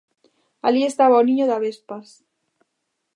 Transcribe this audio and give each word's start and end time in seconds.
Alí 0.67 0.81
estaba 0.87 1.21
o 1.21 1.25
niño 1.29 1.45
de 1.47 1.55
avespas. 1.57 2.07